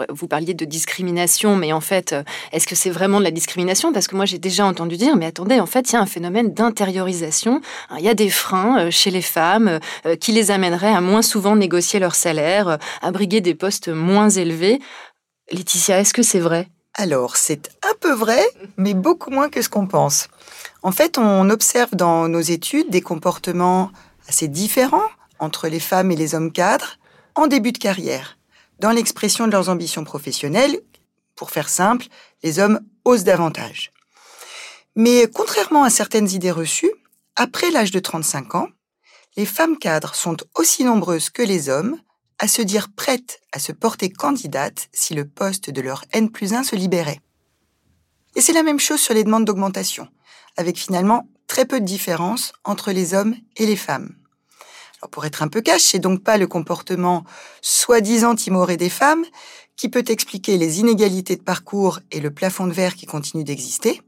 vous 0.08 0.28
parliez 0.28 0.54
de 0.54 0.64
discrimination, 0.64 1.56
mais 1.56 1.72
en 1.72 1.80
fait, 1.80 2.12
euh, 2.12 2.22
est-ce 2.52 2.68
que 2.68 2.76
c'est 2.76 2.90
vraiment 2.90 3.18
de 3.18 3.24
la 3.24 3.32
discrimination? 3.32 3.92
Parce 3.92 4.06
que 4.06 4.14
moi 4.14 4.24
j'ai 4.24 4.38
déjà 4.38 4.64
entendu 4.64 4.96
dire, 4.96 5.16
mais 5.16 5.26
attendez, 5.26 5.58
en 5.58 5.66
fait, 5.66 5.90
il 5.90 5.94
y 5.94 5.96
a 5.96 6.00
un 6.00 6.06
phénomène 6.06 6.54
d'intériorisation. 6.54 7.60
Il 7.98 8.04
y 8.04 8.08
a 8.08 8.14
des 8.14 8.30
freins 8.30 8.88
chez 8.90 9.10
les 9.10 9.22
femmes 9.22 9.80
qui 10.20 10.30
les 10.30 10.52
amèneraient 10.52 10.94
à 10.94 11.00
moins 11.00 11.22
souvent 11.22 11.56
négocier 11.56 11.98
leur 11.98 12.14
salaire, 12.14 12.78
à 13.02 13.10
briguer 13.10 13.40
des 13.40 13.56
postes 13.56 13.88
moins 13.88 14.30
élevés. 14.30 14.78
Laetitia, 15.50 15.98
est-ce 15.98 16.14
que 16.14 16.22
c'est 16.22 16.38
vrai? 16.38 16.68
Alors 16.94 17.36
c'est 17.36 17.70
un 17.82 17.94
peu 17.98 18.12
vrai, 18.12 18.44
mais 18.76 18.94
beaucoup 18.94 19.30
moins 19.30 19.48
que 19.48 19.60
ce 19.60 19.68
qu'on 19.68 19.88
pense. 19.88 20.28
En 20.82 20.92
fait, 20.92 21.18
on 21.18 21.50
observe 21.50 21.96
dans 21.96 22.28
nos 22.28 22.40
études 22.40 22.90
des 22.90 23.00
comportements 23.00 23.90
assez 24.28 24.46
différents 24.46 25.08
entre 25.40 25.68
les 25.68 25.80
femmes 25.80 26.12
et 26.12 26.16
les 26.16 26.34
hommes 26.34 26.52
cadres 26.52 26.98
en 27.34 27.46
début 27.46 27.72
de 27.72 27.78
carrière. 27.78 28.38
Dans 28.78 28.92
l'expression 28.92 29.46
de 29.46 29.52
leurs 29.52 29.68
ambitions 29.68 30.04
professionnelles, 30.04 30.80
pour 31.34 31.50
faire 31.50 31.68
simple, 31.68 32.06
les 32.42 32.58
hommes 32.58 32.80
osent 33.04 33.24
davantage. 33.24 33.92
Mais 34.94 35.26
contrairement 35.32 35.84
à 35.84 35.90
certaines 35.90 36.30
idées 36.30 36.50
reçues, 36.50 36.92
après 37.36 37.70
l'âge 37.70 37.90
de 37.90 37.98
35 37.98 38.54
ans, 38.54 38.68
les 39.36 39.46
femmes 39.46 39.78
cadres 39.78 40.14
sont 40.14 40.36
aussi 40.56 40.84
nombreuses 40.84 41.30
que 41.30 41.42
les 41.42 41.68
hommes 41.68 41.98
à 42.38 42.48
se 42.48 42.62
dire 42.62 42.88
prêtes 42.94 43.40
à 43.52 43.58
se 43.58 43.72
porter 43.72 44.10
candidates 44.10 44.88
si 44.92 45.14
le 45.14 45.26
poste 45.26 45.70
de 45.70 45.80
leur 45.80 46.04
N 46.12 46.30
plus 46.30 46.52
1 46.52 46.64
se 46.64 46.76
libérait. 46.76 47.20
Et 48.34 48.40
c'est 48.40 48.52
la 48.52 48.62
même 48.62 48.80
chose 48.80 49.00
sur 49.00 49.14
les 49.14 49.24
demandes 49.24 49.44
d'augmentation, 49.44 50.08
avec 50.56 50.78
finalement 50.78 51.28
très 51.46 51.64
peu 51.64 51.80
de 51.80 51.84
différence 51.84 52.52
entre 52.64 52.92
les 52.92 53.14
hommes 53.14 53.36
et 53.56 53.66
les 53.66 53.76
femmes 53.76 54.14
pour 55.10 55.24
être 55.24 55.42
un 55.42 55.48
peu 55.48 55.60
cash, 55.60 55.82
c'est 55.82 55.98
donc 55.98 56.22
pas 56.22 56.36
le 56.36 56.46
comportement 56.46 57.24
soi-disant 57.62 58.34
timoré 58.34 58.76
des 58.76 58.90
femmes 58.90 59.24
qui 59.76 59.88
peut 59.88 60.04
expliquer 60.08 60.58
les 60.58 60.80
inégalités 60.80 61.36
de 61.36 61.42
parcours 61.42 62.00
et 62.10 62.20
le 62.20 62.30
plafond 62.30 62.66
de 62.66 62.72
verre 62.72 62.94
qui 62.94 63.06
continue 63.06 63.44
d'exister. 63.44 64.02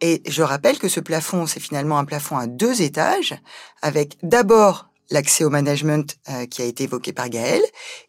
Et 0.00 0.22
je 0.26 0.42
rappelle 0.42 0.78
que 0.78 0.88
ce 0.88 0.98
plafond, 0.98 1.46
c'est 1.46 1.60
finalement 1.60 1.98
un 1.98 2.04
plafond 2.04 2.36
à 2.36 2.48
deux 2.48 2.82
étages, 2.82 3.36
avec 3.82 4.16
d'abord 4.24 4.88
l'accès 5.10 5.44
au 5.44 5.50
management 5.50 6.16
euh, 6.28 6.46
qui 6.46 6.62
a 6.62 6.64
été 6.64 6.84
évoqué 6.84 7.12
par 7.12 7.28
Gaël, 7.28 7.62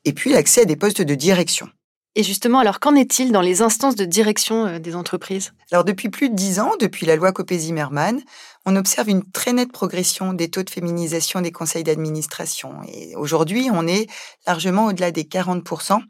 et 0.03 0.13
puis 0.13 0.31
l'accès 0.31 0.61
à 0.61 0.65
des 0.65 0.75
postes 0.75 1.03
de 1.03 1.13
direction. 1.13 1.69
Et 2.15 2.23
justement, 2.23 2.59
alors 2.59 2.79
qu'en 2.79 2.95
est-il 2.95 3.31
dans 3.31 3.41
les 3.41 3.61
instances 3.61 3.95
de 3.95 4.05
direction 4.05 4.65
euh, 4.65 4.79
des 4.79 4.95
entreprises? 4.95 5.53
Alors 5.71 5.83
depuis 5.83 6.09
plus 6.09 6.29
de 6.29 6.35
dix 6.35 6.59
ans, 6.59 6.73
depuis 6.79 7.05
la 7.05 7.15
loi 7.15 7.31
Copé-Zimmermann, 7.31 8.21
on 8.65 8.75
observe 8.75 9.09
une 9.09 9.23
très 9.23 9.53
nette 9.53 9.71
progression 9.71 10.33
des 10.33 10.49
taux 10.49 10.63
de 10.63 10.69
féminisation 10.69 11.41
des 11.41 11.51
conseils 11.51 11.83
d'administration. 11.83 12.75
Et 12.87 13.15
aujourd'hui, 13.15 13.69
on 13.71 13.87
est 13.87 14.07
largement 14.47 14.87
au-delà 14.87 15.11
des 15.11 15.23
40%, 15.23 16.01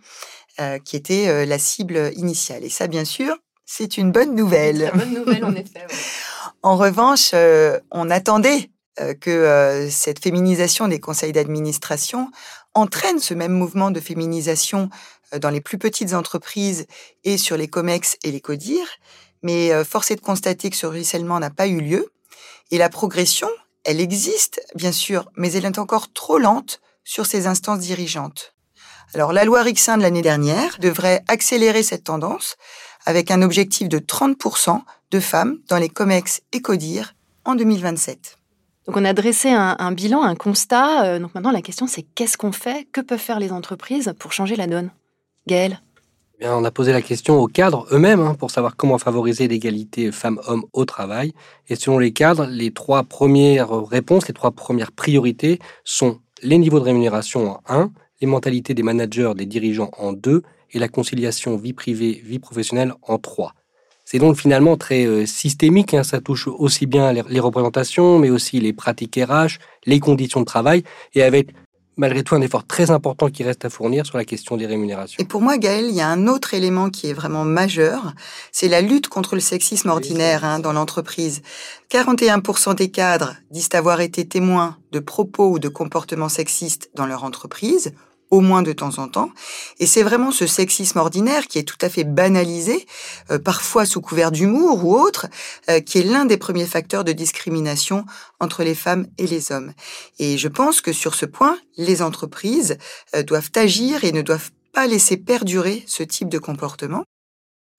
euh, 0.59 0.79
qui 0.79 0.95
était 0.95 1.27
euh, 1.27 1.45
la 1.45 1.57
cible 1.57 2.11
initiale. 2.15 2.63
Et 2.63 2.69
ça, 2.69 2.87
bien 2.87 3.05
sûr, 3.05 3.35
c'est 3.65 3.97
une 3.97 4.11
bonne 4.11 4.35
nouvelle. 4.35 4.91
Une 4.93 4.99
bonne 4.99 5.13
nouvelle, 5.13 5.45
en 5.45 5.55
effet. 5.55 5.85
en 6.63 6.77
revanche, 6.77 7.33
on 7.91 8.09
attendait 8.09 8.69
que 9.21 9.87
cette 9.89 10.19
féminisation 10.19 10.87
des 10.87 10.99
conseils 10.99 11.31
d'administration 11.31 12.29
entraîne 12.75 13.19
ce 13.19 13.33
même 13.33 13.53
mouvement 13.53 13.89
de 13.89 13.99
féminisation 13.99 14.89
dans 15.39 15.49
les 15.49 15.61
plus 15.61 15.77
petites 15.77 16.13
entreprises 16.13 16.85
et 17.23 17.37
sur 17.37 17.57
les 17.57 17.67
COMEX 17.67 18.17
et 18.23 18.31
les 18.31 18.41
CODIR. 18.41 18.85
mais 19.41 19.73
euh, 19.73 19.83
force 19.83 20.11
est 20.11 20.15
de 20.15 20.21
constater 20.21 20.69
que 20.69 20.75
ce 20.75 20.85
ruissellement 20.85 21.39
n'a 21.39 21.49
pas 21.49 21.67
eu 21.67 21.81
lieu. 21.81 22.09
Et 22.73 22.79
la 22.79 22.89
progression, 22.89 23.49
elle 23.83 24.01
existe, 24.01 24.59
bien 24.73 24.91
sûr, 24.91 25.29
mais 25.35 25.51
elle 25.51 25.65
est 25.65 25.77
encore 25.77 26.11
trop 26.11 26.39
lente 26.39 26.81
sur 27.03 27.27
ces 27.27 27.45
instances 27.45 27.81
dirigeantes. 27.81 28.55
Alors 29.13 29.31
la 29.31 29.45
loi 29.45 29.61
Rixin 29.61 29.95
de 29.95 30.01
l'année 30.01 30.23
dernière 30.23 30.79
devrait 30.79 31.23
accélérer 31.27 31.83
cette 31.83 32.05
tendance 32.05 32.55
avec 33.05 33.29
un 33.29 33.43
objectif 33.43 33.89
de 33.89 33.99
30% 33.99 34.81
de 35.11 35.19
femmes 35.19 35.59
dans 35.67 35.77
les 35.77 35.87
COMEX 35.87 36.41
et 36.51 36.63
CODIR 36.63 37.13
en 37.45 37.53
2027. 37.53 38.39
Donc 38.87 38.97
on 38.97 39.05
a 39.05 39.13
dressé 39.13 39.51
un, 39.51 39.91
bilan, 39.91 40.23
un 40.23 40.33
constat. 40.33 41.05
Euh, 41.05 41.19
donc 41.19 41.35
maintenant 41.35 41.51
la 41.51 41.61
question 41.61 41.85
c'est 41.85 42.01
qu'est-ce 42.01 42.37
qu'on 42.37 42.53
fait? 42.53 42.87
Que 42.91 43.01
peuvent 43.01 43.19
faire 43.19 43.39
les 43.39 43.51
entreprises 43.51 44.15
pour 44.17 44.33
changer 44.33 44.55
la 44.55 44.65
donne? 44.65 44.89
Gaëlle? 45.45 45.79
Eh 46.45 46.49
on 46.49 46.65
a 46.65 46.71
posé 46.71 46.91
la 46.91 47.01
question 47.01 47.39
aux 47.39 47.47
cadres 47.47 47.87
eux-mêmes 47.93 48.19
hein, 48.19 48.35
pour 48.37 48.51
savoir 48.51 48.75
comment 48.75 48.97
favoriser 48.97 49.47
l'égalité 49.47 50.11
femmes-hommes 50.11 50.65
au 50.73 50.83
travail. 50.83 51.33
Et 51.69 51.75
selon 51.75 51.99
les 51.99 52.11
cadres, 52.11 52.45
les 52.45 52.71
trois 52.71 53.03
premières 53.03 53.71
réponses, 53.85 54.27
les 54.27 54.33
trois 54.33 54.51
premières 54.51 54.91
priorités 54.91 55.59
sont 55.85 56.19
les 56.41 56.57
niveaux 56.57 56.79
de 56.79 56.83
rémunération 56.83 57.51
en 57.51 57.61
1, 57.69 57.91
les 58.19 58.27
mentalités 58.27 58.73
des 58.73 58.83
managers, 58.83 59.31
des 59.37 59.45
dirigeants 59.45 59.91
en 59.97 60.11
2 60.11 60.43
et 60.73 60.79
la 60.79 60.89
conciliation 60.89 61.55
vie 61.55 61.71
privée, 61.71 62.21
vie 62.25 62.39
professionnelle 62.39 62.93
en 63.03 63.17
3. 63.19 63.53
C'est 64.03 64.19
donc 64.19 64.35
finalement 64.35 64.75
très 64.75 65.05
euh, 65.05 65.25
systémique, 65.25 65.93
hein. 65.93 66.03
ça 66.03 66.19
touche 66.19 66.47
aussi 66.47 66.87
bien 66.87 67.13
les, 67.13 67.39
représentations, 67.39 68.19
mais 68.19 68.29
aussi 68.29 68.59
les 68.59 68.73
pratiques 68.73 69.17
RH, 69.17 69.59
les 69.85 70.01
conditions 70.01 70.41
de 70.41 70.45
travail, 70.45 70.83
et 71.13 71.23
avec 71.23 71.53
malgré 71.97 72.23
tout 72.23 72.35
un 72.35 72.41
effort 72.41 72.65
très 72.65 72.91
important 72.91 73.29
qui 73.29 73.43
reste 73.43 73.65
à 73.65 73.69
fournir 73.69 74.05
sur 74.05 74.17
la 74.17 74.25
question 74.25 74.57
des 74.57 74.65
rémunérations. 74.65 75.17
Et 75.19 75.25
pour 75.25 75.41
moi, 75.41 75.57
Gaël, 75.57 75.85
il 75.85 75.95
y 75.95 76.01
a 76.01 76.07
un 76.07 76.27
autre 76.27 76.53
élément 76.53 76.89
qui 76.89 77.09
est 77.09 77.13
vraiment 77.13 77.45
majeur, 77.45 78.13
c'est 78.51 78.67
la 78.67 78.81
lutte 78.81 79.07
contre 79.07 79.35
le 79.35 79.41
sexisme 79.41 79.89
ordinaire 79.89 80.43
hein, 80.45 80.59
dans 80.59 80.73
l'entreprise. 80.73 81.41
41% 81.91 82.75
des 82.75 82.89
cadres 82.89 83.35
disent 83.51 83.69
avoir 83.73 84.01
été 84.01 84.27
témoins 84.27 84.77
de 84.91 84.99
propos 84.99 85.49
ou 85.51 85.59
de 85.59 85.69
comportements 85.69 86.29
sexistes 86.29 86.89
dans 86.95 87.05
leur 87.05 87.23
entreprise, 87.23 87.93
au 88.33 88.41
moins 88.41 88.63
de 88.63 88.73
temps 88.73 88.97
en 88.97 89.07
temps. 89.07 89.29
Et 89.77 89.85
c'est 89.85 90.01
vraiment 90.01 90.31
ce 90.31 90.47
sexisme 90.47 90.97
ordinaire 90.97 91.45
qui 91.47 91.59
est 91.59 91.63
tout 91.63 91.77
à 91.81 91.87
fait 91.87 92.03
banalisé, 92.03 92.87
euh, 93.29 93.37
parfois 93.37 93.85
sous 93.85 94.01
couvert 94.01 94.31
d'humour 94.31 94.83
ou 94.83 94.97
autre, 94.99 95.27
euh, 95.69 95.79
qui 95.81 95.99
est 95.99 96.03
l'un 96.03 96.25
des 96.25 96.37
premiers 96.37 96.65
facteurs 96.65 97.03
de 97.03 97.11
discrimination 97.11 98.05
entre 98.39 98.63
les 98.63 98.73
femmes 98.73 99.05
et 99.19 99.27
les 99.27 99.51
hommes. 99.51 99.71
Et 100.17 100.39
je 100.39 100.47
pense 100.47 100.81
que 100.81 100.93
sur 100.93 101.13
ce 101.13 101.27
point, 101.27 101.59
les 101.77 102.01
entreprises 102.01 102.79
euh, 103.15 103.21
doivent 103.21 103.51
agir 103.55 104.03
et 104.03 104.11
ne 104.11 104.23
doivent 104.23 104.49
pas 104.73 104.87
laisser 104.87 105.15
perdurer 105.15 105.83
ce 105.85 106.01
type 106.01 106.29
de 106.29 106.39
comportement. 106.39 107.03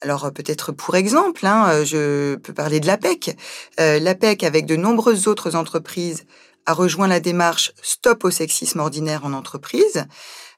Alors 0.02 0.30
peut-être 0.32 0.70
pour 0.70 0.94
exemple, 0.94 1.44
hein, 1.46 1.82
je 1.82 2.36
peux 2.36 2.52
parler 2.52 2.78
de 2.78 2.86
l'APEC. 2.86 3.36
L'APEC, 3.78 4.44
avec 4.44 4.66
de 4.66 4.76
nombreuses 4.76 5.28
autres 5.28 5.56
entreprises, 5.56 6.26
a 6.66 6.72
rejoint 6.72 7.08
la 7.08 7.20
démarche 7.20 7.72
Stop 7.82 8.24
au 8.24 8.30
sexisme 8.30 8.80
ordinaire 8.80 9.24
en 9.24 9.32
entreprise. 9.32 10.06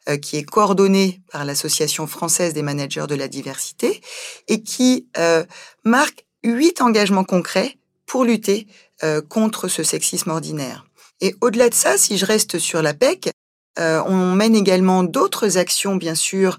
Euh, 0.08 0.18
qui 0.18 0.36
est 0.36 0.44
coordonnée 0.44 1.20
par 1.32 1.44
l'Association 1.44 2.06
française 2.06 2.54
des 2.54 2.62
managers 2.62 3.06
de 3.08 3.16
la 3.16 3.26
diversité 3.26 4.00
et 4.46 4.62
qui 4.62 5.08
euh, 5.18 5.44
marque 5.82 6.26
huit 6.44 6.80
engagements 6.80 7.25
concrets 7.25 7.76
pour 8.06 8.25
lutter 8.25 8.68
euh, 9.02 9.20
contre 9.20 9.66
ce 9.66 9.82
sexisme 9.82 10.30
ordinaire. 10.30 10.86
Et 11.20 11.34
au-delà 11.40 11.70
de 11.70 11.75
ça, 11.75 11.98
si 11.98 12.18
je 12.18 12.25
reste 12.25 12.60
sur 12.60 12.82
la 12.82 12.94
PEC, 12.94 13.30
on 13.78 14.32
mène 14.32 14.54
également 14.54 15.02
d'autres 15.02 15.58
actions, 15.58 15.96
bien 15.96 16.14
sûr, 16.14 16.58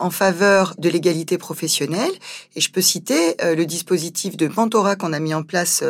en 0.00 0.10
faveur 0.10 0.74
de 0.78 0.88
l'égalité 0.88 1.38
professionnelle. 1.38 2.10
Et 2.56 2.60
je 2.60 2.72
peux 2.72 2.80
citer 2.80 3.36
le 3.40 3.64
dispositif 3.64 4.36
de 4.36 4.48
mentorat 4.48 4.96
qu'on 4.96 5.12
a 5.12 5.20
mis 5.20 5.34
en 5.34 5.44
place 5.44 5.84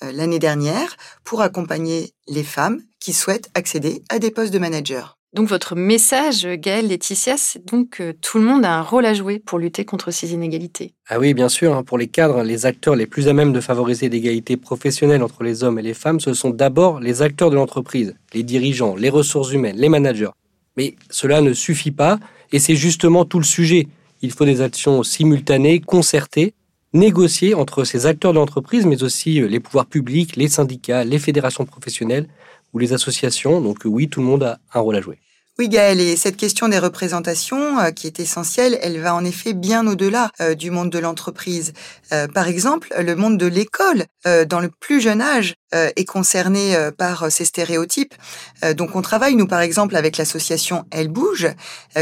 l'année 0.00 0.38
dernière 0.38 0.96
pour 1.24 1.40
accompagner 1.40 2.12
les 2.28 2.44
femmes 2.44 2.82
qui 3.00 3.12
souhaitent 3.12 3.50
accéder 3.54 4.04
à 4.10 4.20
des 4.20 4.30
postes 4.30 4.52
de 4.52 4.60
manager. 4.60 5.18
Donc 5.34 5.48
votre 5.48 5.74
message, 5.74 6.46
Gaëlle, 6.46 6.88
Laetitia, 6.88 7.38
c'est 7.38 7.64
donc 7.64 7.90
que 7.90 8.12
tout 8.12 8.38
le 8.38 8.44
monde 8.44 8.66
a 8.66 8.74
un 8.74 8.82
rôle 8.82 9.06
à 9.06 9.14
jouer 9.14 9.38
pour 9.38 9.58
lutter 9.58 9.86
contre 9.86 10.10
ces 10.10 10.34
inégalités. 10.34 10.92
Ah 11.08 11.18
oui, 11.18 11.32
bien 11.32 11.48
sûr. 11.48 11.74
Hein. 11.74 11.82
Pour 11.82 11.96
les 11.96 12.08
cadres, 12.08 12.42
les 12.42 12.66
acteurs 12.66 12.96
les 12.96 13.06
plus 13.06 13.28
à 13.28 13.32
même 13.32 13.54
de 13.54 13.60
favoriser 13.60 14.10
l'égalité 14.10 14.58
professionnelle 14.58 15.22
entre 15.22 15.42
les 15.42 15.64
hommes 15.64 15.78
et 15.78 15.82
les 15.82 15.94
femmes, 15.94 16.20
ce 16.20 16.34
sont 16.34 16.50
d'abord 16.50 17.00
les 17.00 17.22
acteurs 17.22 17.48
de 17.48 17.54
l'entreprise, 17.54 18.14
les 18.34 18.42
dirigeants, 18.42 18.94
les 18.94 19.08
ressources 19.08 19.52
humaines, 19.52 19.76
les 19.78 19.88
managers. 19.88 20.32
Mais 20.76 20.96
cela 21.08 21.40
ne 21.40 21.54
suffit 21.54 21.92
pas, 21.92 22.18
et 22.52 22.58
c'est 22.58 22.76
justement 22.76 23.24
tout 23.24 23.38
le 23.38 23.44
sujet. 23.44 23.88
Il 24.20 24.32
faut 24.32 24.44
des 24.44 24.60
actions 24.60 25.02
simultanées, 25.02 25.80
concertées, 25.80 26.52
négociées 26.92 27.54
entre 27.54 27.84
ces 27.84 28.04
acteurs 28.04 28.34
de 28.34 28.38
l'entreprise, 28.38 28.84
mais 28.84 29.02
aussi 29.02 29.40
euh, 29.40 29.48
les 29.48 29.60
pouvoirs 29.60 29.86
publics, 29.86 30.36
les 30.36 30.48
syndicats, 30.48 31.04
les 31.04 31.18
fédérations 31.18 31.64
professionnelles 31.64 32.28
ou 32.72 32.78
les 32.78 32.92
associations. 32.92 33.60
Donc 33.60 33.80
oui, 33.84 34.08
tout 34.08 34.20
le 34.20 34.26
monde 34.26 34.42
a 34.42 34.58
un 34.74 34.80
rôle 34.80 34.96
à 34.96 35.00
jouer. 35.00 35.18
Oui, 35.58 35.68
Gaëlle, 35.68 36.00
et 36.00 36.16
cette 36.16 36.38
question 36.38 36.68
des 36.68 36.78
représentations, 36.78 37.78
euh, 37.78 37.90
qui 37.90 38.06
est 38.06 38.20
essentielle, 38.20 38.78
elle 38.80 38.98
va 38.98 39.14
en 39.14 39.22
effet 39.22 39.52
bien 39.52 39.86
au-delà 39.86 40.30
euh, 40.40 40.54
du 40.54 40.70
monde 40.70 40.88
de 40.88 40.98
l'entreprise. 40.98 41.74
Euh, 42.10 42.26
par 42.26 42.48
exemple, 42.48 42.88
le 42.98 43.14
monde 43.16 43.36
de 43.36 43.44
l'école, 43.44 44.06
dans 44.46 44.60
le 44.60 44.70
plus 44.70 45.00
jeune 45.00 45.20
âge, 45.20 45.54
est 45.72 46.04
concerné 46.04 46.76
par 46.96 47.32
ces 47.32 47.44
stéréotypes. 47.44 48.14
donc, 48.76 48.94
on 48.94 49.02
travaille, 49.02 49.34
nous, 49.34 49.48
par 49.48 49.60
exemple, 49.60 49.96
avec 49.96 50.16
l'association 50.16 50.84
Elle 50.90 51.08
Bouge, 51.08 51.48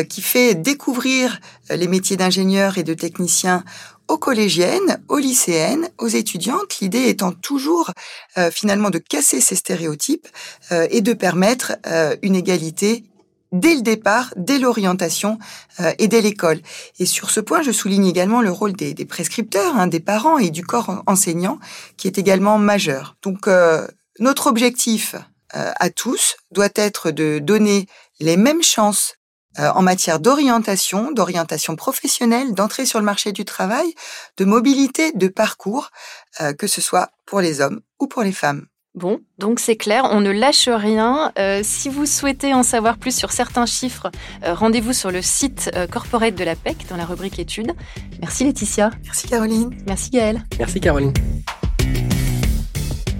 qui 0.08 0.20
fait 0.20 0.54
découvrir 0.54 1.40
les 1.70 1.88
métiers 1.88 2.16
d'ingénieur 2.16 2.76
et 2.76 2.82
de 2.82 2.94
technicien 2.94 3.64
aux 4.08 4.18
collégiennes, 4.18 5.02
aux 5.08 5.18
lycéennes, 5.18 5.88
aux 5.98 6.08
étudiantes, 6.08 6.80
l'idée 6.80 7.08
étant 7.08 7.32
toujours 7.32 7.92
finalement 8.50 8.90
de 8.90 8.98
casser 8.98 9.40
ces 9.40 9.56
stéréotypes 9.56 10.28
et 10.70 11.00
de 11.00 11.12
permettre 11.14 11.72
une 12.22 12.34
égalité 12.34 13.09
dès 13.52 13.74
le 13.74 13.82
départ, 13.82 14.32
dès 14.36 14.58
l'orientation 14.58 15.38
euh, 15.80 15.92
et 15.98 16.08
dès 16.08 16.20
l'école. 16.20 16.60
Et 16.98 17.06
sur 17.06 17.30
ce 17.30 17.40
point, 17.40 17.62
je 17.62 17.72
souligne 17.72 18.06
également 18.06 18.42
le 18.42 18.50
rôle 18.50 18.72
des, 18.72 18.94
prescripteurs, 19.04 19.76
hein, 19.76 19.86
des 19.86 20.00
parents 20.00 20.38
et 20.38 20.50
du 20.50 20.64
corps 20.64 21.02
enseignant, 21.06 21.58
qui 21.96 22.06
est 22.06 22.18
également 22.18 22.58
majeur. 22.58 23.16
Donc, 23.22 23.48
euh, 23.48 23.86
notre 24.18 24.46
objectif 24.46 25.14
euh, 25.54 25.72
à 25.78 25.90
tous 25.90 26.36
doit 26.50 26.68
être 26.74 27.10
de 27.10 27.38
donner 27.38 27.86
les 28.20 28.36
mêmes 28.36 28.62
chances 28.62 29.14
en 29.58 29.82
matière 29.82 30.20
d'orientation, 30.20 31.10
d'orientation 31.10 31.74
professionnelle, 31.74 32.54
d'entrée 32.54 32.86
sur 32.86 33.00
le 33.00 33.04
marché 33.04 33.32
du 33.32 33.44
travail, 33.44 33.94
de 34.36 34.44
mobilité, 34.44 35.10
de 35.10 35.26
parcours, 35.26 35.90
que 36.56 36.68
ce 36.68 36.80
soit 36.80 37.10
pour 37.26 37.40
les 37.40 37.60
hommes 37.60 37.80
ou 37.98 38.06
pour 38.06 38.22
les 38.22 38.32
femmes. 38.32 38.68
Bon, 38.96 39.20
donc 39.38 39.60
c'est 39.60 39.76
clair, 39.76 40.08
on 40.10 40.20
ne 40.20 40.32
lâche 40.32 40.68
rien. 40.68 41.30
Euh, 41.38 41.60
si 41.62 41.88
vous 41.88 42.06
souhaitez 42.06 42.52
en 42.54 42.64
savoir 42.64 42.98
plus 42.98 43.16
sur 43.16 43.30
certains 43.30 43.64
chiffres, 43.64 44.10
euh, 44.44 44.52
rendez-vous 44.52 44.92
sur 44.92 45.12
le 45.12 45.22
site 45.22 45.70
euh, 45.76 45.86
corporate 45.86 46.34
de 46.34 46.42
la 46.42 46.56
PEC 46.56 46.88
dans 46.88 46.96
la 46.96 47.04
rubrique 47.04 47.38
études. 47.38 47.72
Merci 48.20 48.42
Laetitia. 48.42 48.90
Merci 49.04 49.28
Caroline. 49.28 49.70
Merci 49.86 50.10
Gaëlle. 50.10 50.42
Merci 50.58 50.80
Caroline. 50.80 51.12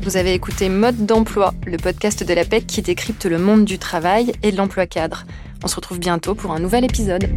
Vous 0.03 0.17
avez 0.17 0.35
écouté 0.35 0.69
Mode 0.69 1.07
d'emploi, 1.07 1.55
le 1.65 1.77
podcast 1.77 2.25
de 2.25 2.35
la 2.35 2.45
PEC 2.45 2.67
qui 2.67 2.83
décrypte 2.83 3.27
le 3.27 3.39
monde 3.39 3.65
du 3.65 3.79
travail 3.79 4.33
et 4.43 4.51
de 4.51 4.57
l'emploi 4.57 4.87
cadre. 4.87 5.25
On 5.63 5.69
se 5.69 5.77
retrouve 5.77 6.01
bientôt 6.01 6.35
pour 6.35 6.51
un 6.51 6.59
nouvel 6.59 6.85
épisode. 6.85 7.29